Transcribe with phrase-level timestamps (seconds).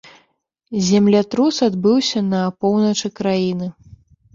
[0.87, 3.75] Землятрус адбыўся на поўначы краіны.